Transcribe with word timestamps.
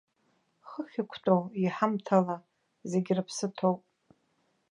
Хыхь 0.69 0.95
иқәтәоу 1.01 1.41
иҳамҭала 1.63 2.35
зегьы 2.89 3.11
рыԥсы 3.17 3.47
ҭоуп. 3.55 3.81